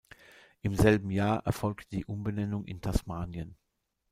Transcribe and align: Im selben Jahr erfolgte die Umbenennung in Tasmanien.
Im 0.63 0.73
selben 0.73 1.11
Jahr 1.11 1.45
erfolgte 1.45 1.95
die 1.95 2.05
Umbenennung 2.07 2.65
in 2.65 2.81
Tasmanien. 2.81 3.55